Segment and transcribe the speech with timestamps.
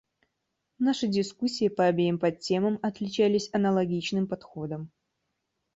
[0.79, 4.89] Наши дискуссии по обеим подтемам отличались аналогичным подходом.